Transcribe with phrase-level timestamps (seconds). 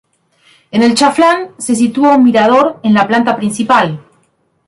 [0.71, 4.03] En el chaflán se sitúa un mirador en la planta principal